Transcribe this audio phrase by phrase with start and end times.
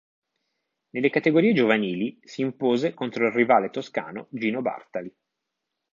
[0.93, 5.15] Nelle categorie giovanili si impose contro il rivale toscano Gino Bartali.